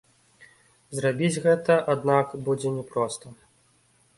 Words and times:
Зрабіць 0.99 1.41
гэта, 1.45 1.75
аднак, 1.93 2.27
будзе 2.49 2.69
не 2.79 2.83
проста. 2.95 3.25